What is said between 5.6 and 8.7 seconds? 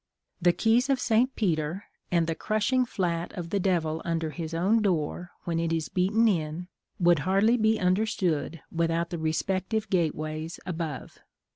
is beaten in, would hardly be understood